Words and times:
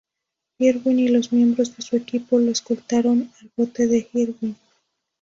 Irwin 0.57 0.97
y 0.97 1.09
los 1.09 1.31
miembros 1.31 1.77
de 1.77 1.83
su 1.83 1.95
equipo 1.95 2.39
lo 2.39 2.49
escoltaron 2.49 3.31
al 3.39 3.51
bote 3.55 3.85
de 3.85 4.09
Irwin. 4.13 4.55